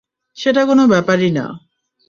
[0.37, 1.45] সেটা কোনো ব্যাপারই না।